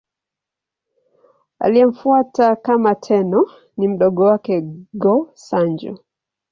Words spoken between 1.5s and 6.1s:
Aliyemfuata kama Tenno ni mdogo wake, Go-Sanjo.